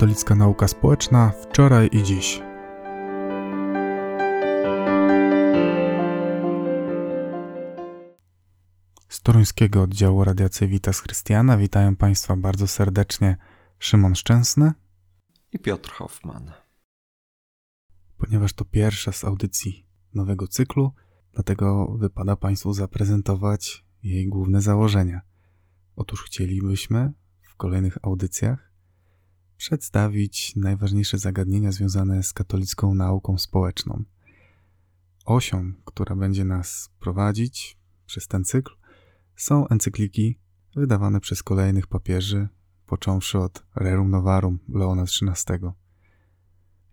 Katolicka 0.00 0.34
Nauka 0.34 0.68
Społeczna 0.68 1.30
wczoraj 1.30 1.88
i 1.92 2.02
dziś. 2.02 2.42
Z 9.08 9.22
toruńskiego 9.22 9.82
oddziału 9.82 10.24
Radia 10.24 10.48
Civitas 10.48 11.00
Chrystiana 11.00 11.56
witają 11.56 11.96
Państwa 11.96 12.36
bardzo 12.36 12.66
serdecznie 12.66 13.36
Szymon 13.78 14.14
Szczęsny 14.14 14.72
i 15.52 15.58
Piotr 15.58 15.90
Hoffman. 15.90 16.52
Ponieważ 18.16 18.52
to 18.52 18.64
pierwsza 18.64 19.12
z 19.12 19.24
audycji 19.24 19.86
nowego 20.14 20.48
cyklu, 20.48 20.92
dlatego 21.32 21.96
wypada 21.98 22.36
Państwu 22.36 22.72
zaprezentować 22.72 23.86
jej 24.02 24.28
główne 24.28 24.60
założenia. 24.60 25.20
Otóż 25.96 26.22
chcielibyśmy 26.22 27.12
w 27.42 27.56
kolejnych 27.56 27.98
audycjach 28.02 28.69
przedstawić 29.60 30.56
najważniejsze 30.56 31.18
zagadnienia 31.18 31.72
związane 31.72 32.22
z 32.22 32.32
katolicką 32.32 32.94
nauką 32.94 33.38
społeczną. 33.38 34.04
Osią, 35.24 35.72
która 35.84 36.16
będzie 36.16 36.44
nas 36.44 36.90
prowadzić 37.00 37.78
przez 38.06 38.28
ten 38.28 38.44
cykl, 38.44 38.72
są 39.36 39.68
encykliki 39.68 40.38
wydawane 40.76 41.20
przez 41.20 41.42
kolejnych 41.42 41.86
papieży, 41.86 42.48
począwszy 42.86 43.38
od 43.38 43.66
Rerum 43.76 44.10
Novarum 44.10 44.58
Leona 44.68 45.02
XIII. 45.02 45.70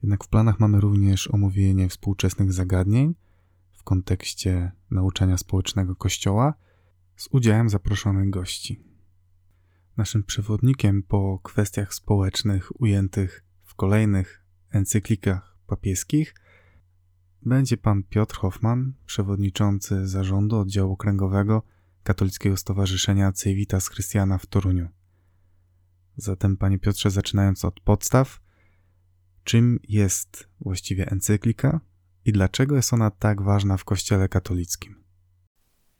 Jednak 0.03 0.23
w 0.23 0.27
planach 0.27 0.59
mamy 0.59 0.79
również 0.79 1.27
omówienie 1.27 1.89
współczesnych 1.89 2.53
zagadnień 2.53 3.15
w 3.71 3.83
kontekście 3.83 4.71
nauczania 4.91 5.37
społecznego 5.37 5.95
Kościoła 5.95 6.53
z 7.15 7.27
udziałem 7.31 7.69
zaproszonych 7.69 8.29
gości. 8.29 8.96
Naszym 9.97 10.23
przewodnikiem 10.23 11.03
po 11.03 11.39
kwestiach 11.43 11.93
społecznych 11.93 12.81
ujętych 12.81 13.43
w 13.63 13.75
kolejnych 13.75 14.43
encyklikach 14.71 15.57
papieskich 15.67 16.35
będzie 17.45 17.77
pan 17.77 18.03
Piotr 18.03 18.35
Hoffman, 18.35 18.93
przewodniczący 19.05 20.07
zarządu 20.07 20.57
oddziału 20.57 20.93
okręgowego 20.93 21.63
Katolickiego 22.03 22.57
Stowarzyszenia 22.57 23.31
Civitas 23.31 23.87
Chrystiana 23.87 24.37
w 24.37 24.45
Toruniu. 24.45 24.89
Zatem, 26.17 26.57
panie 26.57 26.79
Piotrze, 26.79 27.11
zaczynając 27.11 27.65
od 27.65 27.79
podstaw, 27.79 28.39
czym 29.43 29.79
jest 29.87 30.49
właściwie 30.59 31.11
encyklika 31.11 31.81
i 32.25 32.31
dlaczego 32.31 32.75
jest 32.75 32.93
ona 32.93 33.11
tak 33.11 33.41
ważna 33.41 33.77
w 33.77 33.85
Kościele 33.85 34.29
katolickim? 34.29 35.03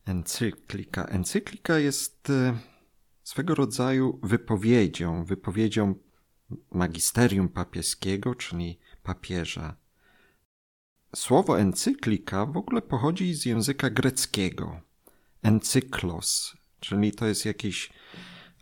Encyklika. 0.05 1.05
Encyklika 1.05 1.79
jest 1.79 2.29
e, 2.29 2.57
swego 3.27 3.55
rodzaju 3.55 4.19
wypowiedzią, 4.23 5.25
wypowiedzią 5.25 5.95
magisterium 6.71 7.49
papieskiego, 7.49 8.35
czyli 8.35 8.79
papieża. 9.03 9.75
Słowo 11.15 11.59
encyklika 11.59 12.45
w 12.45 12.57
ogóle 12.57 12.81
pochodzi 12.81 13.33
z 13.33 13.45
języka 13.45 13.89
greckiego. 13.89 14.81
Encyklos, 15.43 16.57
czyli 16.79 17.11
to 17.11 17.25
jest 17.25 17.45
jakiś 17.45 17.93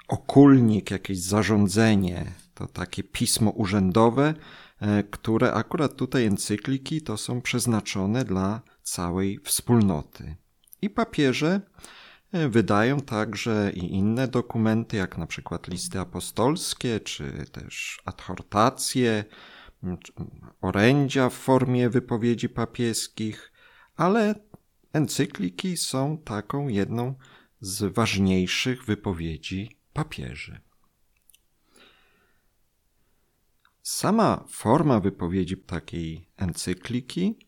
okulnik, 0.07 0.91
jakieś 0.91 1.19
zarządzenie, 1.19 2.31
to 2.53 2.67
takie 2.67 3.03
pismo 3.03 3.51
urzędowe, 3.51 4.33
e, 4.79 5.03
które 5.03 5.53
akurat 5.53 5.95
tutaj 5.95 6.25
encykliki 6.25 7.01
to 7.01 7.17
są 7.17 7.41
przeznaczone 7.41 8.25
dla 8.25 8.61
całej 8.83 9.39
wspólnoty. 9.43 10.35
I 10.81 10.89
papieże 10.89 11.61
wydają 12.49 12.99
także 13.01 13.71
i 13.73 13.93
inne 13.93 14.27
dokumenty, 14.27 14.97
jak 14.97 15.17
na 15.17 15.27
przykład 15.27 15.67
listy 15.67 15.99
apostolskie, 15.99 16.99
czy 16.99 17.45
też 17.51 18.01
adhortacje, 18.05 19.25
orędzia 20.61 21.29
w 21.29 21.33
formie 21.33 21.89
wypowiedzi 21.89 22.49
papieskich, 22.49 23.51
ale 23.95 24.35
encykliki 24.93 25.77
są 25.77 26.17
taką 26.17 26.67
jedną 26.67 27.15
z 27.61 27.93
ważniejszych 27.93 28.85
wypowiedzi 28.85 29.77
papieży. 29.93 30.59
Sama 33.81 34.43
forma 34.49 34.99
wypowiedzi 34.99 35.57
takiej 35.57 36.27
encykliki 36.37 37.47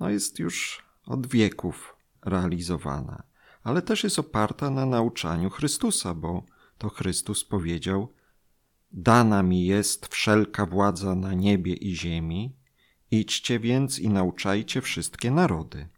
no 0.00 0.10
jest 0.10 0.38
już 0.38 0.84
od 1.06 1.26
wieków 1.26 1.96
realizowana, 2.24 3.22
ale 3.66 3.82
też 3.82 4.04
jest 4.04 4.18
oparta 4.18 4.70
na 4.70 4.86
nauczaniu 4.86 5.50
Chrystusa, 5.50 6.14
bo 6.14 6.42
to 6.78 6.88
Chrystus 6.88 7.44
powiedział: 7.44 8.12
Dana 8.92 9.42
mi 9.42 9.64
jest 9.64 10.06
wszelka 10.06 10.66
władza 10.66 11.14
na 11.14 11.34
niebie 11.34 11.74
i 11.74 11.96
ziemi, 11.96 12.56
idźcie 13.10 13.60
więc 13.60 13.98
i 13.98 14.08
nauczajcie 14.08 14.80
wszystkie 14.80 15.30
narody. 15.30 15.88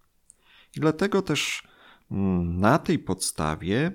I 0.77 0.81
dlatego 0.81 1.23
też 1.23 1.69
mm, 2.11 2.61
na 2.61 2.79
tej 2.79 2.99
podstawie 2.99 3.93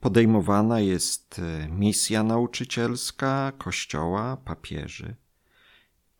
podejmowana 0.00 0.80
jest 0.80 1.38
e, 1.38 1.68
misja 1.68 2.22
nauczycielska 2.22 3.52
Kościoła, 3.58 4.36
papieży, 4.36 5.16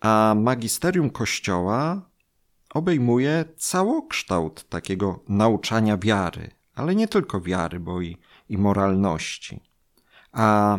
a 0.01 0.35
magisterium 0.39 1.11
Kościoła 1.11 2.11
obejmuje 2.71 3.45
całokształt 3.57 4.69
takiego 4.69 5.25
nauczania 5.29 5.99
wiary, 5.99 6.56
ale 6.77 6.95
nie 6.95 7.09
tylko 7.09 7.41
wiary, 7.41 7.81
bo 7.81 8.01
i, 8.01 8.17
i 8.49 8.59
moralności. 8.59 9.61
A 10.33 10.79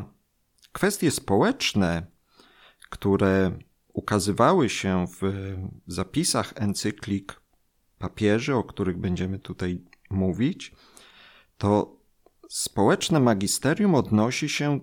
kwestie 0.71 1.11
społeczne, 1.11 2.05
które 2.89 3.59
ukazywały 3.93 4.69
się 4.69 5.05
w 5.21 5.55
zapisach 5.87 6.53
encyklik 6.55 7.41
papieży, 7.97 8.55
o 8.55 8.63
których 8.63 8.97
będziemy 8.97 9.39
tutaj 9.39 9.81
mówić, 10.09 10.75
to 11.57 11.97
społeczne 12.49 13.19
magisterium 13.19 13.95
odnosi 13.95 14.49
się 14.49 14.79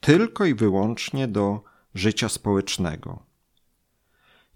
tylko 0.00 0.44
i 0.44 0.54
wyłącznie 0.54 1.28
do 1.28 1.64
życia 1.94 2.28
społecznego. 2.28 3.26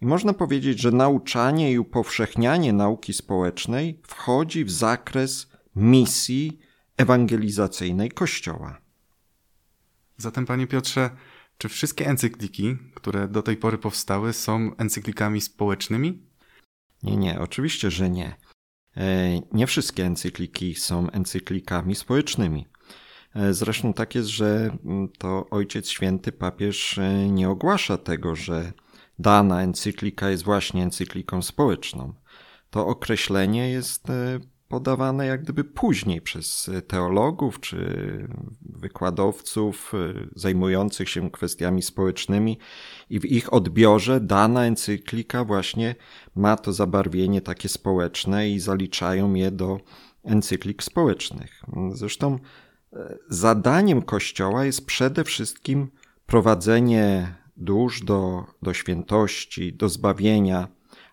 I 0.00 0.06
można 0.06 0.32
powiedzieć, 0.32 0.80
że 0.80 0.90
nauczanie 0.90 1.72
i 1.72 1.78
upowszechnianie 1.78 2.72
nauki 2.72 3.12
społecznej 3.12 4.00
wchodzi 4.06 4.64
w 4.64 4.70
zakres 4.70 5.49
misji 5.76 6.58
ewangelizacyjnej 6.96 8.10
Kościoła. 8.10 8.80
Zatem, 10.16 10.46
panie 10.46 10.66
Piotrze, 10.66 11.10
czy 11.58 11.68
wszystkie 11.68 12.06
encykliki, 12.06 12.76
które 12.94 13.28
do 13.28 13.42
tej 13.42 13.56
pory 13.56 13.78
powstały, 13.78 14.32
są 14.32 14.76
encyklikami 14.76 15.40
społecznymi? 15.40 16.22
Nie, 17.02 17.16
nie, 17.16 17.40
oczywiście, 17.40 17.90
że 17.90 18.10
nie. 18.10 18.36
E, 18.96 19.40
nie 19.52 19.66
wszystkie 19.66 20.04
encykliki 20.04 20.74
są 20.74 21.10
encyklikami 21.10 21.94
społecznymi. 21.94 22.66
E, 23.34 23.54
zresztą 23.54 23.92
tak 23.92 24.14
jest, 24.14 24.28
że 24.28 24.76
mm, 24.84 25.08
to 25.18 25.50
Ojciec 25.50 25.88
Święty 25.88 26.32
papież 26.32 26.98
e, 26.98 27.28
nie 27.28 27.48
ogłasza 27.50 27.98
tego, 27.98 28.36
że 28.36 28.72
dana 29.18 29.62
encyklika 29.62 30.30
jest 30.30 30.44
właśnie 30.44 30.82
encykliką 30.82 31.42
społeczną. 31.42 32.14
To 32.70 32.86
określenie 32.86 33.70
jest 33.70 34.08
podawane 34.70 35.26
jak 35.26 35.42
gdyby 35.42 35.64
później 35.64 36.20
przez 36.20 36.70
teologów 36.86 37.60
czy 37.60 37.78
wykładowców 38.62 39.92
zajmujących 40.36 41.08
się 41.08 41.30
kwestiami 41.30 41.82
społecznymi 41.82 42.58
i 43.10 43.20
w 43.20 43.24
ich 43.24 43.52
odbiorze 43.52 44.20
dana 44.20 44.64
encyklika 44.64 45.44
właśnie 45.44 45.94
ma 46.36 46.56
to 46.56 46.72
zabarwienie 46.72 47.40
takie 47.40 47.68
społeczne 47.68 48.50
i 48.50 48.60
zaliczają 48.60 49.34
je 49.34 49.50
do 49.50 49.80
encyklik 50.24 50.82
społecznych. 50.82 51.62
Zresztą 51.92 52.38
e, 52.92 53.16
zadaniem 53.28 54.02
Kościoła 54.02 54.64
jest 54.64 54.86
przede 54.86 55.24
wszystkim 55.24 55.90
prowadzenie 56.26 57.34
dusz 57.56 58.04
do, 58.04 58.44
do 58.62 58.74
świętości, 58.74 59.72
do 59.72 59.88
zbawienia, 59.88 60.68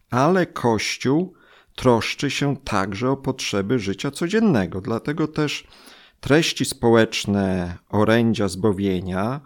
ale 0.09 0.45
Kościół 0.45 1.33
troszczy 1.77 2.31
się 2.31 2.57
także 2.57 3.09
o 3.09 3.17
potrzeby 3.17 3.79
życia 3.79 4.11
codziennego. 4.11 4.81
Dlatego 4.81 5.27
też 5.27 5.67
treści 6.19 6.65
społeczne 6.65 7.77
orędzia 7.89 8.47
zbawienia 8.47 9.41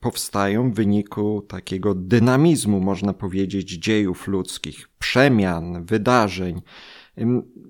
powstają 0.00 0.70
w 0.70 0.74
wyniku 0.74 1.42
takiego 1.48 1.94
dynamizmu, 1.94 2.80
można 2.80 3.12
powiedzieć, 3.12 3.70
dziejów 3.70 4.28
ludzkich, 4.28 4.88
przemian, 4.98 5.84
wydarzeń. 5.84 6.62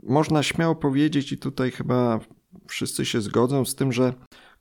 Można 0.02 0.42
śmiało 0.42 0.74
powiedzieć, 0.74 1.32
i 1.32 1.38
tutaj 1.38 1.70
chyba 1.70 2.20
wszyscy 2.68 3.04
się 3.04 3.20
zgodzą 3.20 3.64
z 3.64 3.74
tym, 3.74 3.92
że 3.92 4.14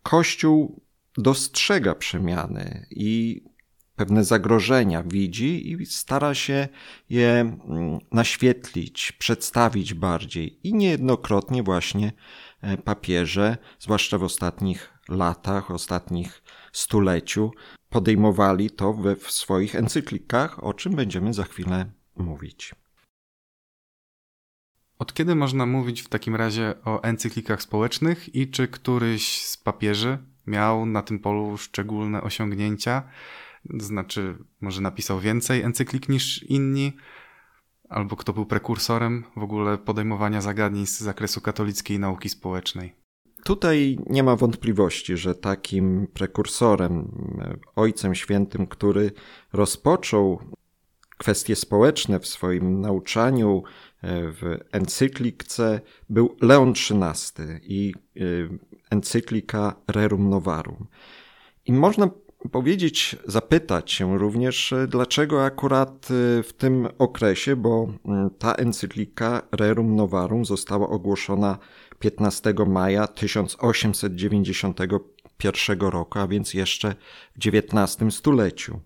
Kościół 0.04 0.82
dostrzega 1.18 1.96
przemiany 1.96 2.86
i 2.90 3.44
pewne 4.02 4.24
zagrożenia 4.24 5.04
widzi 5.04 5.72
i 5.72 5.86
stara 5.86 6.34
się 6.34 6.68
je 7.10 7.32
mm, 7.40 8.00
naświetlić, 8.12 9.12
przedstawić 9.12 9.94
bardziej. 9.94 10.68
I 10.68 10.74
niejednokrotnie 10.74 11.64
właśnie 11.64 12.12
e, 12.62 12.78
papieże, 12.78 13.58
zwłaszcza 13.80 14.18
w 14.18 14.24
ostatnich 14.24 14.94
latach, 15.10 15.72
ostatnich 15.72 16.44
stuleciu, 16.72 17.52
podejmowali 17.90 18.70
to 18.70 18.94
we 18.94 19.16
w 19.16 19.32
swoich 19.32 19.76
encyklikach, 19.76 20.64
o 20.64 20.74
czym 20.74 20.96
będziemy 20.96 21.34
za 21.34 21.44
chwilę 21.44 21.92
mówić. 22.16 22.76
Od 25.00 25.14
kiedy 25.14 25.36
można 25.36 25.66
mówić 25.66 26.02
w 26.02 26.10
takim 26.10 26.36
razie 26.36 26.74
o 26.86 27.04
encyklikach 27.04 27.62
społecznych 27.62 28.36
i 28.36 28.52
czy 28.52 28.68
któryś 28.68 29.42
z 29.42 29.58
papieży 29.58 30.18
miał 30.48 30.86
na 30.86 31.02
tym 31.02 31.20
polu 31.20 31.58
szczególne 31.58 32.22
osiągnięcia? 32.22 33.04
Znaczy, 33.70 34.38
może 34.62 34.82
napisał 34.82 35.20
więcej 35.20 35.62
encyklik 35.62 36.10
niż 36.10 36.44
inni? 36.44 36.94
Albo 37.90 38.16
kto 38.16 38.34
był 38.34 38.46
prekursorem 38.46 39.24
w 39.36 39.44
ogóle 39.44 39.78
podejmowania 39.78 40.42
zagadnień 40.42 40.86
z 40.86 41.00
zakresu 41.00 41.42
katolickiej 41.42 42.00
nauki 42.00 42.30
społecznej? 42.30 42.96
Tutaj 43.44 44.00
nie 44.10 44.24
ma 44.24 44.36
wątpliwości, 44.36 45.18
że 45.18 45.36
takim 45.36 46.08
prekursorem, 46.14 47.12
ojcem 47.76 48.16
świętym, 48.16 48.68
który 48.68 49.12
rozpoczął 49.54 50.40
kwestie 51.18 51.56
społeczne 51.56 52.20
w 52.20 52.28
swoim 52.28 52.82
nauczaniu, 52.82 53.64
e, 54.02 54.32
w 54.32 54.58
encyklikce, 54.72 55.82
był 56.10 56.38
Leon 56.42 56.70
XIII 56.72 57.46
i 57.64 57.94
e, 57.96 58.22
encyklika 58.90 59.76
Rerum 59.88 60.30
Novarum. 60.30 60.88
I 61.66 61.74
można 61.74 62.10
powiedzieć, 62.52 63.16
zapytać 63.26 63.92
się 63.92 64.18
również, 64.18 64.74
e, 64.74 64.88
dlaczego 64.88 65.46
akurat 65.46 66.08
w 66.44 66.50
tym 66.58 66.88
okresie, 66.98 67.56
bo 67.56 67.88
mm, 68.06 68.30
ta 68.40 68.54
encyklika 68.54 69.42
Rerum 69.52 69.96
Novarum 69.96 70.46
została 70.46 70.90
ogłoszona 70.90 71.58
15 72.00 72.54
maja 72.68 73.08
1891 73.08 75.80
roku, 75.80 76.20
a 76.20 76.28
więc 76.28 76.54
jeszcze 76.54 76.96
w 77.36 77.48
XIX 77.48 78.16
stuleciu. 78.16 78.80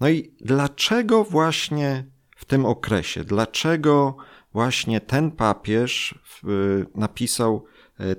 No 0.00 0.08
i 0.08 0.34
dlaczego 0.40 1.24
właśnie 1.24 2.06
w 2.36 2.44
tym 2.44 2.66
okresie, 2.66 3.24
dlaczego 3.24 4.16
właśnie 4.52 5.00
ten 5.00 5.30
papież 5.30 6.18
napisał 6.94 7.64
e, 7.64 7.68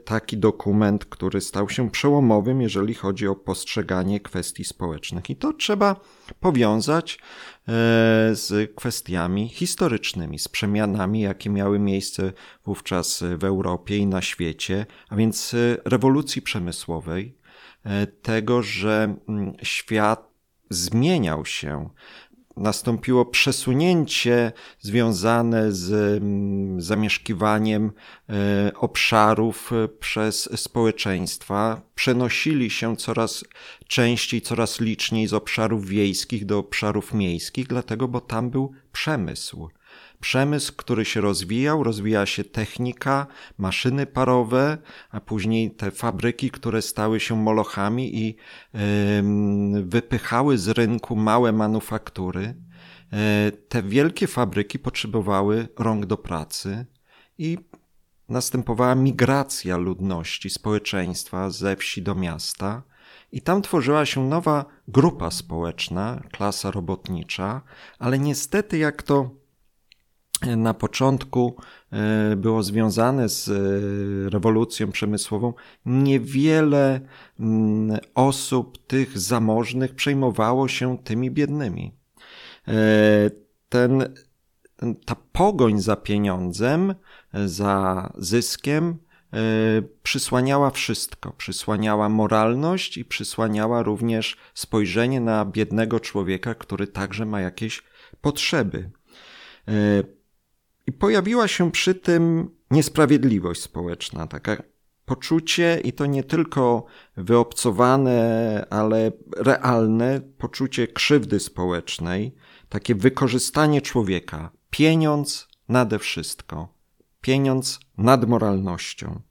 taki 0.06 0.38
dokument, 0.38 1.06
który 1.06 1.42
stał 1.42 1.70
się 1.70 1.92
przełomowym, 1.92 2.62
jeżeli 2.62 2.94
chodzi 2.94 3.28
o 3.28 3.36
postrzeganie 3.36 4.20
kwestii 4.20 4.64
społecznych. 4.64 5.30
I 5.30 5.36
to 5.36 5.54
trzeba 5.54 5.96
powiązać 6.40 7.16
e, 7.16 7.20
z 8.32 8.76
kwestiami 8.76 9.50
historycznymi, 9.50 10.40
z 10.40 10.48
przemianami, 10.48 11.22
jakie 11.22 11.50
miały 11.50 11.80
miejsce 11.80 12.34
wówczas 12.66 13.24
w 13.38 13.44
Europie 13.44 13.98
i 13.98 14.08
na 14.08 14.22
świecie, 14.22 14.86
a 15.10 15.16
więc 15.16 15.54
e, 15.54 15.58
rewolucji 15.86 16.42
przemysłowej, 16.42 17.38
tego, 18.22 18.64
że 18.64 19.16
mm, 19.30 19.54
świat 19.64 20.28
zmieniał 20.70 21.46
się. 21.46 21.90
Nastąpiło 22.58 23.26
przesunięcie 23.26 24.52
związane 24.80 25.72
z 25.72 25.92
mm, 25.92 26.82
zamieszkiwaniem 26.82 27.92
e, 28.30 28.72
obszarów 28.76 29.72
e, 29.74 29.88
przez 29.88 30.50
społeczeństwa. 30.62 31.82
Przenosili 31.96 32.70
się 32.70 32.98
coraz 32.98 33.44
częściej, 33.88 34.42
coraz 34.42 34.80
liczniej 34.80 35.28
z 35.28 35.34
obszarów 35.34 35.88
wiejskich 35.88 36.46
do 36.46 36.60
obszarów 36.60 37.14
miejskich, 37.14 37.68
dlatego, 37.68 38.08
bo 38.08 38.22
tam 38.22 38.50
był 38.50 38.72
przemysł 38.92 39.70
przemysł, 40.20 40.74
który 40.76 41.06
się 41.06 41.22
rozwijał, 41.22 41.84
rozwijała 41.84 42.26
się 42.26 42.44
technika, 42.44 43.28
maszyny 43.58 44.06
parowe, 44.06 44.78
a 45.12 45.22
później 45.22 45.72
te 45.72 45.92
fabryki, 45.92 46.52
które 46.52 46.82
stały 46.82 47.20
się 47.20 47.36
molochami 47.36 48.18
i 48.18 48.36
wypychały 49.84 50.58
z 50.58 50.68
rynku 50.68 51.16
małe 51.16 51.52
manufaktury. 51.52 52.56
E, 53.14 53.52
te 53.52 53.84
wielkie 53.84 54.28
fabryki 54.28 54.80
potrzebowały 54.80 55.68
rąk 55.80 56.06
do 56.06 56.18
pracy 56.18 56.86
i 57.38 57.58
następowała 58.30 58.96
migracja 58.96 59.78
ludności, 59.78 60.50
społeczeństwa 60.50 61.50
ze 61.50 61.76
wsi 61.76 62.02
do 62.02 62.16
miasta. 62.16 62.84
I 63.32 63.42
tam 63.42 63.62
tworzyła 63.62 64.06
się 64.06 64.30
nowa 64.30 64.66
grupa 64.88 65.32
społeczna, 65.32 66.22
klasa 66.32 66.72
robotnicza, 66.72 67.62
ale 68.00 68.20
niestety, 68.20 68.78
jak 68.78 69.04
to 69.04 69.30
na 70.42 70.74
początku 70.74 71.56
e, 71.92 72.36
było 72.36 72.64
związane 72.64 73.30
z 73.30 73.50
e, 73.50 74.30
rewolucją 74.30 74.92
przemysłową, 74.92 75.54
niewiele 75.86 77.02
mm, 77.40 78.00
osób 78.16 78.88
tych 78.88 79.20
zamożnych 79.20 79.96
przejmowało 79.96 80.68
się 80.68 80.98
tymi 80.98 81.32
biednymi. 81.32 81.92
E, 82.68 82.74
ten, 83.70 84.14
ta 85.06 85.16
pogoń 85.32 85.82
za 85.82 85.96
pieniądzem, 85.96 86.96
za 87.46 88.14
zyskiem, 88.18 88.98
przysłaniała 90.04 90.70
wszystko. 90.70 91.32
Przysłaniała 91.32 92.10
moralność 92.10 92.98
i 92.98 93.06
przysłaniała 93.06 93.84
również 93.84 94.38
spojrzenie 94.54 95.22
na 95.22 95.46
biednego 95.46 96.00
człowieka, 96.00 96.56
który 96.56 96.88
także 96.88 97.26
ma 97.26 97.42
jakieś 97.42 97.84
potrzeby. 98.22 98.92
I 100.88 100.92
pojawiła 100.92 101.48
się 101.48 101.72
przy 101.72 101.96
tym 101.96 102.50
niesprawiedliwość 102.72 103.62
społeczna, 103.62 104.28
taka 104.28 104.64
poczucie, 105.06 105.82
i 105.84 105.94
to 105.94 106.06
nie 106.06 106.24
tylko 106.24 106.86
wyobcowane, 107.18 108.66
ale 108.70 109.12
realne 109.38 110.22
poczucie 110.38 110.88
krzywdy 110.88 111.40
społecznej, 111.40 112.36
takie 112.70 112.96
wykorzystanie 112.96 113.82
człowieka. 113.82 114.52
Pieniądz 114.70 115.48
nade 115.70 116.00
wszystko. 116.00 116.74
Pieniądz 117.22 117.80
nad 117.98 118.28
moralnością. 118.28 119.22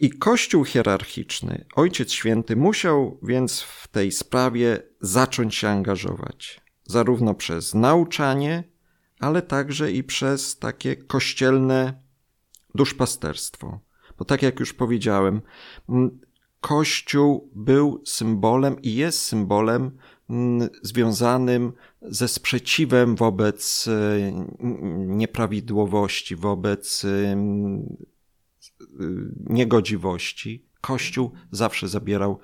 I 0.00 0.10
Kościół 0.10 0.64
hierarchiczny, 0.64 1.64
Ojciec 1.76 2.12
Święty, 2.12 2.56
musiał 2.56 3.18
więc 3.22 3.60
w 3.60 3.88
tej 3.88 4.12
sprawie 4.12 4.82
zacząć 5.00 5.54
się 5.54 5.68
angażować, 5.68 6.60
zarówno 6.84 7.34
przez 7.34 7.74
nauczanie, 7.74 8.64
ale 9.20 9.42
także 9.42 9.92
i 9.92 10.04
przez 10.04 10.58
takie 10.58 10.96
kościelne 10.96 12.02
duszpasterstwo. 12.74 13.80
Bo 14.18 14.24
tak 14.24 14.42
jak 14.42 14.60
już 14.60 14.72
powiedziałem, 14.72 15.40
Kościół 16.60 17.50
był 17.54 18.02
symbolem 18.06 18.82
i 18.82 18.94
jest 18.94 19.20
symbolem 19.20 19.90
związanym 20.82 21.72
ze 22.02 22.28
sprzeciwem 22.28 23.16
wobec 23.16 23.88
e, 23.88 24.32
nieprawidłowości, 25.06 26.36
wobec 26.36 27.04
e, 27.04 27.36
niegodziwości. 29.46 30.64
Kościół 30.80 31.32
zawsze 31.50 31.88
zabierał 31.88 32.32
e, 32.32 32.38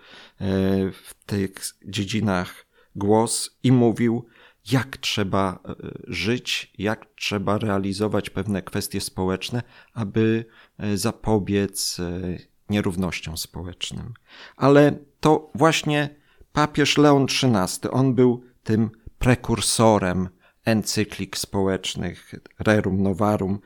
w 0.92 1.14
tych 1.26 1.54
dziedzinach 1.86 2.66
głos 2.96 3.58
i 3.62 3.72
mówił, 3.72 4.24
jak 4.72 4.96
trzeba 4.96 5.58
e, 5.68 5.74
żyć, 6.06 6.72
jak 6.78 7.06
trzeba 7.14 7.58
realizować 7.58 8.30
pewne 8.30 8.62
kwestie 8.62 9.00
społeczne, 9.00 9.62
aby 9.94 10.44
e, 10.78 10.96
zapobiec 10.96 12.00
e, 12.00 12.38
nierównościom 12.70 13.36
społecznym. 13.36 14.14
Ale 14.56 14.98
to 15.20 15.50
właśnie 15.54 16.08
papież 16.52 16.98
Leon 16.98 17.24
XIII, 17.24 17.90
on 17.90 18.14
był 18.14 18.44
tym 18.62 18.90
prekursorem 19.18 20.28
encyklik 20.64 21.36
społecznych 21.36 22.34
Rerum 22.58 23.02
Novarum, 23.02 23.60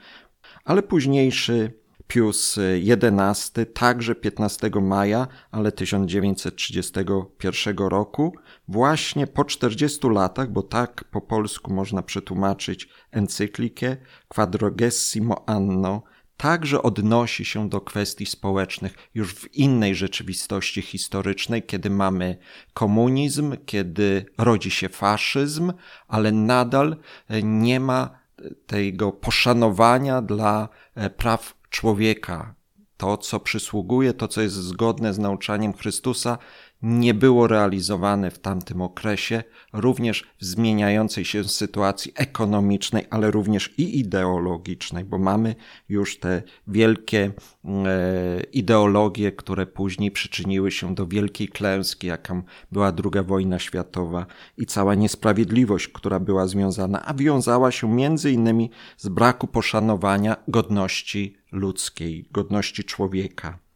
ale 0.64 0.83
późniejszy 0.83 1.73
Pius 2.08 2.58
XI, 2.58 3.66
także 3.74 4.14
15 4.14 4.70
maja, 4.82 5.26
ale 5.50 5.72
1931 5.72 7.78
roku, 7.78 8.34
właśnie 8.68 9.26
po 9.26 9.44
40 9.44 10.08
latach, 10.08 10.50
bo 10.50 10.62
tak 10.62 11.04
po 11.04 11.20
polsku 11.20 11.74
można 11.74 12.02
przetłumaczyć 12.02 12.88
encyklikę 13.10 13.96
Quadragesimo 14.28 15.48
Anno, 15.48 16.02
także 16.36 16.82
odnosi 16.82 17.44
się 17.44 17.68
do 17.68 17.80
kwestii 17.80 18.26
społecznych 18.26 18.94
już 19.14 19.34
w 19.34 19.54
innej 19.54 19.94
rzeczywistości 19.94 20.82
historycznej, 20.82 21.62
kiedy 21.62 21.90
mamy 21.90 22.38
komunizm, 22.74 23.56
kiedy 23.66 24.26
rodzi 24.38 24.70
się 24.70 24.88
faszyzm, 24.88 25.72
ale 26.08 26.32
nadal 26.32 26.96
nie 27.42 27.80
ma 27.80 28.18
tego 28.66 29.12
poszanowania 29.12 30.22
dla 30.22 30.68
praw 31.16 31.57
człowieka. 31.70 32.54
To, 32.96 33.16
co 33.16 33.40
przysługuje, 33.40 34.14
to, 34.14 34.28
co 34.28 34.40
jest 34.40 34.54
zgodne 34.54 35.14
z 35.14 35.18
nauczaniem 35.18 35.72
Chrystusa, 35.72 36.38
nie 36.82 37.14
było 37.14 37.47
realizowane 37.47 38.30
w 38.30 38.38
tamtym 38.38 38.82
okresie, 38.82 39.42
również 39.73 40.25
w 40.40 40.44
zmieniającej 40.44 41.25
się 41.25 41.44
sytuacji 41.44 42.12
ekonomicznej, 42.14 43.04
ale 43.11 43.30
również 43.30 43.78
i 43.78 43.99
ideologicznej, 43.99 45.04
bo 45.04 45.18
mamy 45.18 45.54
już 45.88 46.18
te 46.18 46.42
wielkie 46.66 47.32
e, 47.64 48.40
ideologie, 48.52 49.32
które 49.32 49.66
później 49.66 50.11
przyczyniły 50.11 50.70
się 50.70 50.94
do 50.94 51.06
wielkiej 51.06 51.49
klęski, 51.49 52.06
jaką 52.06 52.42
była 52.73 52.92
II 53.14 53.25
wojna 53.25 53.58
światowa 53.58 54.26
i 54.56 54.66
cała 54.66 54.94
niesprawiedliwość, 54.94 55.88
która 55.88 56.20
była 56.20 56.47
związana, 56.47 57.06
a 57.06 57.14
wiązała 57.14 57.70
się 57.70 57.94
między 57.94 58.32
innymi 58.32 58.70
z 58.97 59.08
braku 59.08 59.47
poszanowania 59.47 60.37
godności 60.49 61.37
ludzkiej, 61.52 62.28
godności 62.30 62.85
człowieka. 62.85 63.67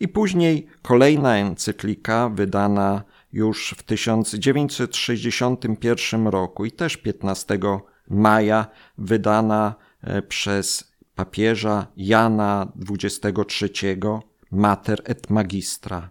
I 0.00 0.08
później 0.08 0.66
kolejna 0.82 1.36
encyklika 1.36 2.28
wydana 2.28 3.02
już 3.32 3.74
w 3.78 3.82
1961 3.82 6.26
roku 6.26 6.64
i 6.64 6.72
też 6.72 6.96
15 6.96 7.58
maja 8.10 8.66
wydana 8.98 9.74
e, 10.02 10.22
przez 10.22 10.92
papieża 11.14 11.86
Jana 11.96 12.72
XXIII 12.90 13.96
Mater 14.50 15.02
et 15.04 15.30
Magistra. 15.30 16.10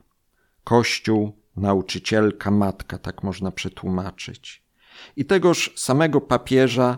Kościół, 0.64 1.38
nauczycielka, 1.56 2.52
matka, 2.52 2.98
tak 2.98 3.24
można 3.24 3.52
przetłumaczyć. 3.52 4.64
I 5.16 5.26
tegoż 5.26 5.74
samego 5.76 6.22
papieża 6.22 6.98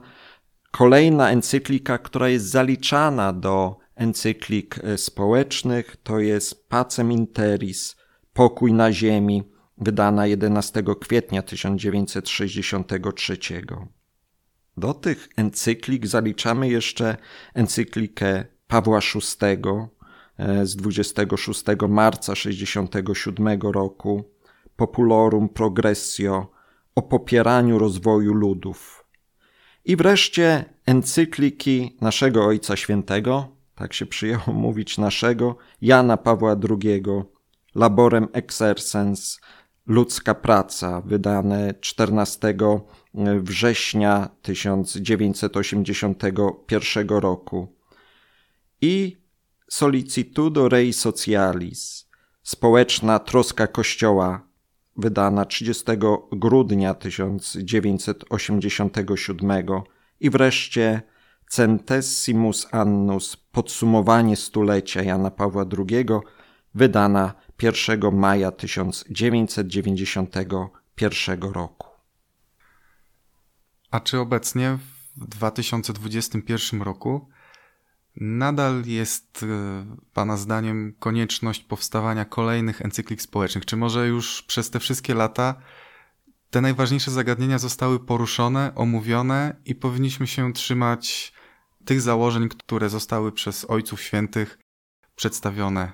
kolejna 0.72 1.30
encyklika, 1.30 1.98
która 1.98 2.30
jest 2.30 2.46
zaliczana 2.46 3.34
do 3.34 3.81
encyklik 4.02 4.80
e, 4.84 4.98
społecznych, 4.98 5.98
to 6.04 6.20
jest 6.20 6.70
Pacem 6.70 7.12
Interis, 7.12 7.96
Pokój 8.34 8.74
na 8.74 8.92
Ziemi, 8.92 9.44
wydana 9.78 10.28
11 10.28 10.84
kwietnia 11.02 11.42
1963. 11.42 13.38
Do 14.78 14.94
tych 14.94 15.30
encyklik 15.38 16.08
zaliczamy 16.08 16.70
jeszcze 16.70 17.18
encyklikę 17.54 18.46
Pawła 18.68 19.00
VI 19.00 19.62
e, 20.38 20.66
z 20.66 20.76
26 20.76 21.64
marca 21.90 22.34
1967 22.34 23.62
roku, 23.62 24.24
Populorum 24.76 25.50
Progressio 25.50 26.52
o 26.96 27.02
popieraniu 27.02 27.80
rozwoju 27.80 28.34
ludów. 28.34 29.06
I 29.86 29.96
wreszcie 29.96 30.66
encykliki 30.86 31.98
naszego 32.02 32.46
Ojca 32.46 32.76
Świętego, 32.76 33.61
tak 33.82 33.94
się 33.94 34.06
przyjęło 34.06 34.54
mówić 34.68 34.98
naszego, 34.98 35.56
Jana 35.82 36.18
Pawła 36.18 36.56
II, 36.70 37.04
Laborem 37.76 38.28
Exercens, 38.34 39.40
Ludzka 39.88 40.36
Praca, 40.36 41.02
wydane 41.02 41.74
14 41.80 42.56
września 43.40 44.30
1981 44.42 47.10
roku. 47.10 47.76
I 48.82 49.18
Solicitudo 49.70 50.70
Rei 50.70 50.94
Socialis, 50.94 52.10
Społeczna 52.44 53.20
Troska 53.20 53.68
Kościoła, 53.68 54.48
wydana 54.98 55.46
30 55.46 55.84
grudnia 56.32 56.94
1987 56.94 59.52
i 60.20 60.30
wreszcie 60.30 61.02
Centesimus 61.52 62.68
Annus, 62.72 63.38
podsumowanie 63.38 64.36
stulecia 64.36 65.02
Jana 65.02 65.32
Pawła 65.32 65.66
II, 65.78 66.06
wydana 66.76 67.34
1 67.62 68.16
maja 68.16 68.52
1991 68.52 71.42
roku. 71.42 71.88
A 73.92 74.00
czy 74.00 74.20
obecnie 74.20 74.78
w 75.18 75.28
2021 75.28 76.82
roku 76.82 77.30
nadal 78.16 78.84
jest 78.86 79.44
e, 79.44 79.48
Pana 80.14 80.38
zdaniem 80.38 80.96
konieczność 81.00 81.64
powstawania 81.64 82.26
kolejnych 82.26 82.82
encyklik 82.82 83.22
społecznych? 83.22 83.66
Czy 83.66 83.78
może 83.78 84.08
już 84.08 84.44
przez 84.44 84.70
te 84.70 84.80
wszystkie 84.80 85.14
lata 85.14 85.56
te 86.50 86.62
najważniejsze 86.62 87.12
zagadnienia 87.12 87.60
zostały 87.60 88.00
poruszone, 88.00 88.72
omówione 88.76 89.56
i 89.66 89.76
powinniśmy 89.76 90.28
się 90.28 90.54
trzymać 90.54 91.34
tych 91.86 92.02
założeń, 92.02 92.50
które 92.50 92.90
zostały 92.90 93.32
przez 93.32 93.66
Ojców 93.70 94.02
Świętych 94.02 94.60
przedstawione 95.16 95.92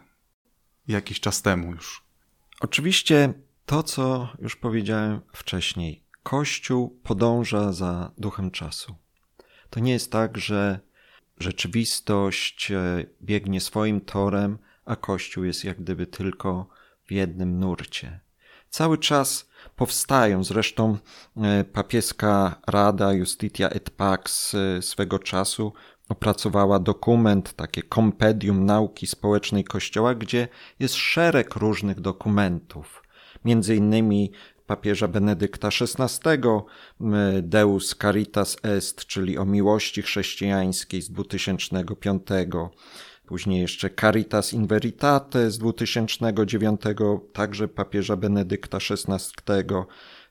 jakiś 0.88 1.20
czas 1.20 1.42
temu 1.42 1.72
już. 1.72 2.04
Oczywiście 2.60 3.34
to, 3.66 3.84
co 3.84 4.30
już 4.40 4.56
powiedziałem 4.56 5.22
wcześniej, 5.34 6.04
Kościół 6.24 7.00
podąża 7.04 7.74
za 7.74 8.12
duchem 8.18 8.52
czasu. 8.52 8.96
To 9.70 9.80
nie 9.80 9.92
jest 9.92 10.12
tak, 10.12 10.38
że 10.38 10.80
rzeczywistość 11.40 12.72
e, 12.72 13.06
biegnie 13.22 13.62
swoim 13.62 14.02
torem, 14.02 14.58
a 14.86 14.96
Kościół 14.96 15.44
jest 15.44 15.64
jak 15.64 15.82
gdyby 15.82 16.08
tylko 16.08 16.70
w 17.06 17.12
jednym 17.12 17.60
nurcie. 17.60 18.20
Cały 18.70 18.98
czas 18.98 19.50
powstają, 19.76 20.44
zresztą 20.44 20.98
e, 21.38 21.64
papieska 21.64 22.62
Rada 22.68 23.14
Justitia 23.14 23.70
et 23.70 23.90
Pax 23.90 24.54
e, 24.56 24.82
swego 24.82 25.20
czasu 25.20 25.74
opracowała 26.10 26.80
dokument, 26.80 27.54
takie 27.54 27.84
kompedium 27.84 28.66
nauki 28.66 29.08
społecznej 29.08 29.64
Kościoła, 29.64 30.16
gdzie 30.16 30.48
jest 30.80 30.96
szereg 30.96 31.56
różnych 31.56 32.02
dokumentów. 32.02 33.04
Między 33.46 33.76
innymi 33.76 34.32
papieża 34.68 35.08
Benedykta 35.08 35.68
XVI, 35.68 36.30
Deus 37.42 37.96
Caritas 37.96 38.58
Est, 38.64 39.06
czyli 39.06 39.38
o 39.38 39.46
miłości 39.46 40.02
chrześcijańskiej 40.02 41.02
z 41.02 41.12
2005, 41.12 42.22
później 43.28 43.62
jeszcze 43.62 43.90
Caritas 43.90 44.54
in 44.54 44.68
Veritate 44.68 45.52
z 45.52 45.58
2009, 45.58 46.82
także 47.34 47.68
papieża 47.68 48.16
Benedykta 48.16 48.78
XVI, 48.78 49.64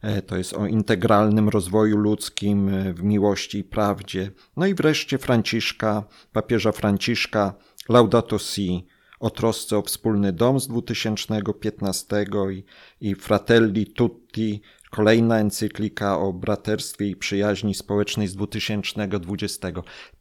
E, 0.02 0.22
to 0.22 0.36
jest 0.36 0.52
o 0.52 0.66
integralnym 0.66 1.48
rozwoju 1.48 1.96
ludzkim 1.96 2.68
e, 2.68 2.94
w 2.94 3.02
miłości 3.02 3.58
i 3.58 3.64
prawdzie. 3.64 4.30
No 4.56 4.66
i 4.66 4.74
wreszcie 4.74 5.18
Franciszka, 5.18 6.04
papieża 6.32 6.72
Franciszka, 6.72 7.54
Laudato 7.88 8.38
Si, 8.38 8.86
o 9.20 9.30
trosce 9.30 9.78
o 9.78 9.82
wspólny 9.82 10.32
dom 10.32 10.60
z 10.60 10.68
2015 10.68 12.24
i, 12.50 12.64
i 13.00 13.14
Fratelli 13.14 13.86
Tutti, 13.86 14.62
kolejna 14.96 15.38
encyklika 15.38 16.18
o 16.18 16.32
braterstwie 16.32 17.06
i 17.06 17.16
przyjaźni 17.16 17.74
społecznej 17.74 18.28
z 18.28 18.36
2020. 18.36 19.68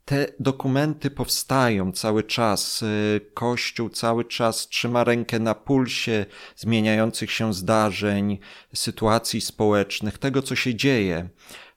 Te 0.06 0.28
dokumenty 0.40 1.12
powstają 1.12 1.92
cały 1.92 2.24
czas. 2.24 2.82
Y, 2.82 3.22
Kościół 3.34 3.90
cały 3.90 4.26
czas 4.26 4.68
trzyma 4.68 5.04
rękę 5.04 5.40
na 5.40 5.56
pulsie 5.56 6.26
zmieniających 6.56 7.32
się 7.32 7.54
zdarzeń, 7.54 8.40
sytuacji 8.74 9.42
społecznych, 9.42 10.18
tego 10.18 10.42
co 10.42 10.56
się 10.56 10.76
dzieje. 10.76 11.30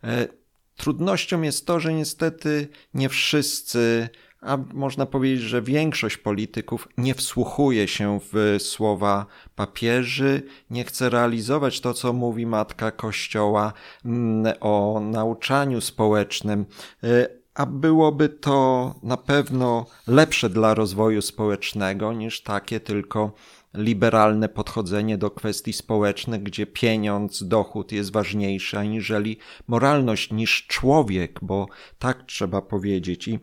E, 0.04 0.28
trudnością 0.76 1.42
jest 1.42 1.66
to, 1.66 1.80
że 1.80 1.94
niestety 1.94 2.68
nie 2.94 3.08
wszyscy 3.08 4.08
a 4.40 4.58
można 4.74 5.06
powiedzieć, 5.06 5.40
że 5.40 5.62
większość 5.62 6.16
polityków 6.16 6.88
nie 6.98 7.14
wsłuchuje 7.14 7.88
się 7.88 8.20
w 8.32 8.56
słowa 8.58 9.26
papieży, 9.56 10.42
nie 10.70 10.84
chce 10.84 11.10
realizować 11.10 11.80
to, 11.80 11.94
co 11.94 12.12
mówi 12.12 12.46
matka 12.46 12.90
Kościoła 12.90 13.72
mm, 14.04 14.54
o 14.60 15.00
nauczaniu 15.00 15.80
społecznym. 15.80 16.66
Y, 17.04 17.38
a 17.54 17.66
byłoby 17.66 18.28
to 18.28 18.94
na 19.02 19.16
pewno 19.16 19.86
lepsze 20.06 20.50
dla 20.50 20.74
rozwoju 20.74 21.22
społecznego 21.22 22.12
niż 22.12 22.42
takie 22.42 22.80
tylko 22.80 23.32
liberalne 23.74 24.48
podchodzenie 24.48 25.18
do 25.18 25.30
kwestii 25.30 25.72
społecznych, 25.72 26.42
gdzie 26.42 26.66
pieniądz, 26.66 27.44
dochód 27.44 27.92
jest 27.92 28.12
ważniejszy 28.12 28.78
aniżeli 28.78 29.38
moralność 29.66 30.32
niż 30.32 30.66
człowiek, 30.66 31.38
bo 31.42 31.66
tak 31.98 32.22
trzeba 32.26 32.62
powiedzieć. 32.62 33.28
I 33.28 33.38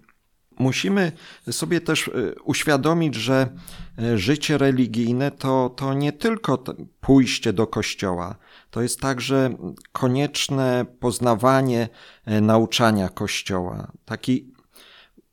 musimy 0.59 1.12
sobie 1.51 1.81
też 1.81 2.07
e, 2.07 2.12
uświadomić, 2.43 3.15
że 3.15 3.50
e, 4.00 4.17
życie 4.17 4.57
religijne 4.57 5.31
to, 5.31 5.69
to 5.69 5.93
nie 5.93 6.13
tylko 6.13 6.63
pójście 7.01 7.53
do 7.53 7.67
kościoła, 7.67 8.35
to 8.69 8.81
jest 8.81 9.00
także 9.00 9.55
konieczne 9.91 10.85
poznawanie 11.00 11.89
e, 12.25 12.41
nauczania 12.41 13.09
kościoła. 13.09 13.91
Taki 14.05 14.55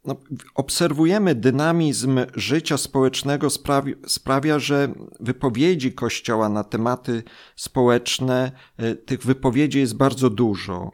no, 0.04 0.16
obserwujemy 0.54 1.34
dynamizm 1.34 2.20
życia 2.34 2.76
społecznego, 2.76 3.50
sprawia, 3.50 3.94
sprawia, 4.06 4.58
że 4.58 4.94
wypowiedzi 5.20 5.92
Kościoła 5.92 6.48
na 6.48 6.64
tematy 6.64 7.22
społeczne, 7.56 8.52
tych 9.06 9.22
wypowiedzi 9.22 9.78
jest 9.78 9.96
bardzo 9.96 10.30
dużo. 10.30 10.90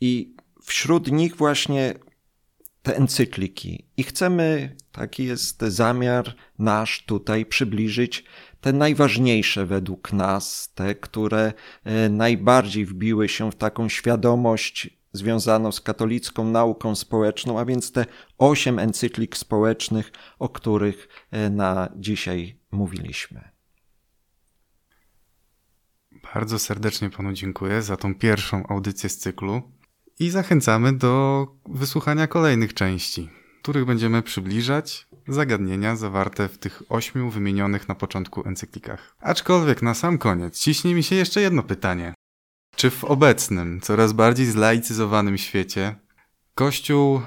I 0.00 0.34
wśród 0.62 1.12
nich 1.12 1.36
właśnie 1.36 1.94
te 2.82 2.96
encykliki 2.96 3.86
i 3.96 4.02
chcemy 4.02 4.76
Taki 4.92 5.24
jest 5.24 5.62
zamiar 5.62 6.34
nasz 6.58 7.04
tutaj 7.06 7.46
przybliżyć 7.46 8.24
te 8.60 8.72
najważniejsze 8.72 9.66
według 9.66 10.12
nas, 10.12 10.72
te, 10.74 10.94
które 10.94 11.52
e, 11.84 12.08
najbardziej 12.08 12.86
wbiły 12.86 13.28
się 13.28 13.50
w 13.52 13.54
taką 13.54 13.88
świadomość 13.88 15.02
związaną 15.12 15.72
z 15.72 15.80
katolicką 15.80 16.44
nauką 16.44 16.94
społeczną, 16.94 17.58
a 17.58 17.64
więc 17.64 17.92
te 17.92 18.06
osiem 18.38 18.78
encyklik 18.78 19.36
społecznych, 19.36 20.12
o 20.38 20.48
których 20.48 21.08
e, 21.30 21.50
na 21.50 21.88
dzisiaj 21.96 22.58
mówiliśmy. 22.70 23.50
Bardzo 26.34 26.58
serdecznie 26.58 27.10
panu 27.10 27.32
dziękuję 27.32 27.82
za 27.82 27.96
tą 27.96 28.14
pierwszą 28.14 28.66
audycję 28.66 29.08
z 29.08 29.18
cyklu 29.18 29.62
i 30.18 30.30
zachęcamy 30.30 30.92
do 30.92 31.46
wysłuchania 31.68 32.26
kolejnych 32.26 32.74
części, 32.74 33.30
których 33.62 33.84
będziemy 33.84 34.22
przybliżać 34.22 35.06
zagadnienia 35.28 35.96
zawarte 35.96 36.48
w 36.48 36.58
tych 36.58 36.82
ośmiu 36.88 37.30
wymienionych 37.30 37.88
na 37.88 37.94
początku 37.94 38.48
encyklikach. 38.48 39.16
Aczkolwiek 39.20 39.82
na 39.82 39.94
sam 39.94 40.18
koniec 40.18 40.58
ciśnie 40.58 40.94
mi 40.94 41.02
się 41.02 41.16
jeszcze 41.16 41.40
jedno 41.40 41.62
pytanie. 41.62 42.14
Czy 42.76 42.90
w 42.90 43.04
obecnym, 43.04 43.80
coraz 43.80 44.12
bardziej 44.12 44.46
zlaicyzowanym 44.46 45.38
świecie 45.38 45.96
Kościół 46.54 47.20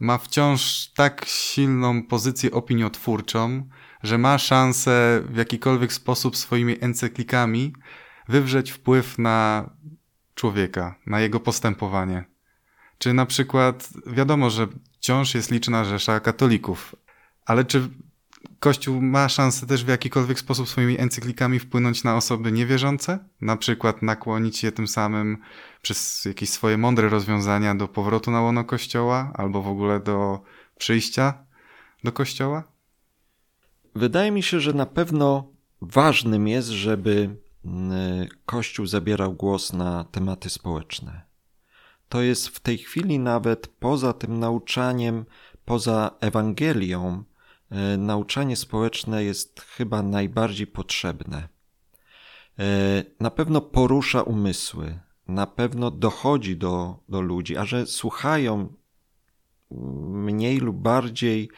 ma 0.00 0.18
wciąż 0.18 0.92
tak 0.96 1.24
silną 1.24 2.02
pozycję 2.02 2.50
opiniotwórczą, 2.50 3.68
że 4.02 4.18
ma 4.18 4.38
szansę 4.38 5.22
w 5.28 5.36
jakikolwiek 5.36 5.92
sposób 5.92 6.36
swoimi 6.36 6.76
encyklikami 6.80 7.72
wywrzeć 8.28 8.70
wpływ 8.70 9.18
na 9.18 9.70
człowieka, 10.36 10.94
na 11.06 11.20
jego 11.20 11.40
postępowanie? 11.40 12.24
Czy 12.98 13.14
na 13.14 13.26
przykład 13.26 13.88
wiadomo, 14.06 14.50
że 14.50 14.66
wciąż 14.92 15.34
jest 15.34 15.50
liczna 15.50 15.84
rzesza 15.84 16.20
katolików, 16.20 16.94
ale 17.46 17.64
czy 17.64 17.88
Kościół 18.58 19.02
ma 19.02 19.28
szansę 19.28 19.66
też 19.66 19.84
w 19.84 19.88
jakikolwiek 19.88 20.38
sposób 20.38 20.68
swoimi 20.68 21.00
encyklikami 21.00 21.58
wpłynąć 21.58 22.04
na 22.04 22.16
osoby 22.16 22.52
niewierzące? 22.52 23.18
Na 23.40 23.56
przykład 23.56 24.02
nakłonić 24.02 24.62
je 24.62 24.72
tym 24.72 24.88
samym 24.88 25.38
przez 25.82 26.24
jakieś 26.24 26.50
swoje 26.50 26.78
mądre 26.78 27.08
rozwiązania 27.08 27.74
do 27.74 27.88
powrotu 27.88 28.30
na 28.30 28.40
łono 28.40 28.64
Kościoła 28.64 29.32
albo 29.34 29.62
w 29.62 29.68
ogóle 29.68 30.00
do 30.00 30.40
przyjścia 30.78 31.34
do 32.04 32.12
Kościoła? 32.12 32.64
Wydaje 33.94 34.30
mi 34.30 34.42
się, 34.42 34.60
że 34.60 34.72
na 34.72 34.86
pewno 34.86 35.48
ważnym 35.82 36.48
jest, 36.48 36.68
żeby 36.68 37.36
Kościół 38.46 38.86
zabierał 38.86 39.32
głos 39.32 39.72
na 39.72 40.04
tematy 40.04 40.50
społeczne. 40.50 41.22
To 42.08 42.22
jest 42.22 42.48
w 42.48 42.60
tej 42.60 42.78
chwili 42.78 43.18
nawet 43.18 43.66
poza 43.66 44.12
tym 44.12 44.38
nauczaniem, 44.38 45.24
poza 45.64 46.10
Ewangelią, 46.20 47.24
E, 47.70 47.96
nauczanie 47.96 48.56
społeczne 48.56 49.24
jest 49.24 49.60
chyba 49.60 50.02
najbardziej 50.02 50.66
potrzebne. 50.66 51.48
E, 52.58 53.04
na 53.20 53.30
pewno 53.30 53.60
porusza 53.60 54.22
umysły, 54.22 54.98
na 55.28 55.46
pewno 55.46 55.90
dochodzi 55.90 56.56
do, 56.56 56.98
do 57.08 57.20
ludzi, 57.20 57.56
a 57.56 57.64
że 57.64 57.86
słuchają 57.86 58.72
mniej 60.10 60.58
lub 60.58 60.76
bardziej, 60.76 61.50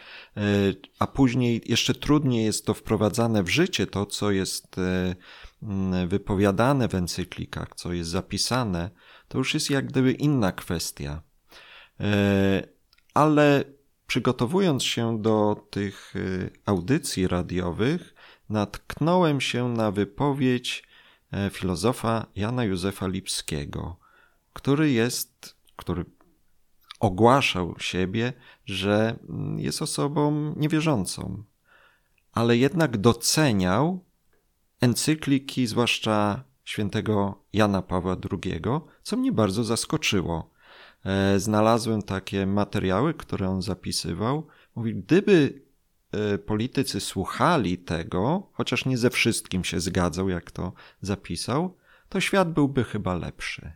a 0.99 1.07
później 1.07 1.63
jeszcze 1.67 1.95
trudniej 1.95 2.45
jest 2.45 2.67
to 2.67 2.75
wprowadzane 2.75 3.43
w 3.43 3.49
życie, 3.49 3.87
to 3.87 4.07
co 4.07 4.31
jest 4.31 4.77
wypowiadane 6.07 6.89
w 6.89 6.95
encyklikach, 6.95 7.69
co 7.77 7.93
jest 7.93 8.11
zapisane, 8.11 8.91
to 9.29 9.39
już 9.39 9.55
jest 9.55 9.71
jak 9.71 9.87
gdyby 9.87 10.13
inna 10.13 10.53
kwestia. 10.53 11.23
Ale 13.15 13.65
Przygotowując 14.09 14.85
się 14.85 15.23
do 15.23 15.67
tych 15.71 16.17
y, 16.17 16.51
audycji 16.67 17.29
radiowych, 17.29 18.15
natknąłem 18.49 19.41
się 19.41 19.69
na 19.69 19.91
wypowiedź 19.91 20.85
e, 21.33 21.51
filozofa 21.51 22.27
Jana 22.37 22.65
Józefa 22.65 23.07
Lipskiego, 23.07 23.97
który 24.53 24.91
jest, 24.91 25.57
który 25.77 26.05
ogłaszał 27.01 27.75
siebie, 27.79 28.33
że 28.65 29.19
mm, 29.29 29.59
jest 29.59 29.83
osobą 29.83 30.55
niewierzącą, 30.57 31.43
ale 32.33 32.57
jednak 32.57 32.97
doceniał 32.97 34.05
encykliki, 34.81 35.67
zwłaszcza 35.67 36.45
świętego 36.65 37.45
Jana 37.53 37.83
Pawła 37.83 38.17
II, 38.31 38.63
co 39.03 39.17
mnie 39.17 39.33
bardzo 39.33 39.65
zaskoczyło. 39.65 40.51
E, 41.05 41.41
znalazłem 41.41 42.03
takie 42.03 42.47
materiały, 42.47 43.15
które 43.15 43.49
on 43.49 43.63
zapisywał. 43.63 44.47
Mówi, 44.75 44.95
gdyby 44.95 45.63
e, 46.13 46.39
politycy 46.39 47.01
słuchali 47.01 47.79
tego, 47.79 48.51
chociaż 48.53 48.87
nie 48.87 48.99
ze 48.99 49.11
wszystkim 49.11 49.65
się 49.65 49.81
zgadzał, 49.81 50.29
jak 50.29 50.51
to 50.51 50.73
zapisał, 51.01 51.77
to 52.09 52.21
świat 52.21 52.53
byłby 52.53 52.85
chyba 52.85 53.15
lepszy. 53.15 53.73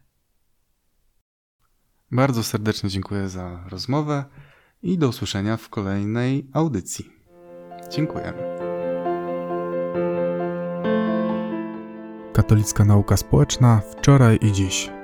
Bardzo 2.10 2.42
serdecznie 2.42 2.90
dziękuję 2.90 3.28
za 3.28 3.64
rozmowę 3.68 4.24
i 4.82 4.98
do 4.98 5.08
usłyszenia 5.08 5.56
w 5.56 5.68
kolejnej 5.68 6.50
audycji. 6.52 7.10
Dziękujemy. 7.90 8.51
Katolicka 12.32 12.84
nauka 12.84 13.16
społeczna 13.16 13.80
wczoraj 13.90 14.38
i 14.42 14.52
dziś. 14.52 15.01